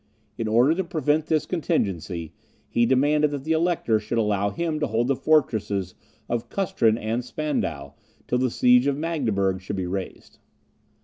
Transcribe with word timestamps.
In 0.35 0.47
order 0.47 0.73
to 0.73 0.83
prevent 0.83 1.27
this 1.27 1.45
contingency, 1.45 2.33
he 2.67 2.87
demanded 2.87 3.29
that 3.29 3.43
the 3.43 3.51
Elector 3.51 3.99
should 3.99 4.17
allow 4.17 4.49
him 4.49 4.79
to 4.79 4.87
hold 4.87 5.07
the 5.09 5.15
fortresses 5.15 5.93
of 6.27 6.49
Custrin 6.49 6.97
and 6.97 7.23
Spandau, 7.23 7.91
till 8.27 8.39
the 8.39 8.49
siege 8.49 8.87
of 8.87 8.97
Magdeburg 8.97 9.61
should 9.61 9.75
be 9.75 9.85
raised. 9.85 10.39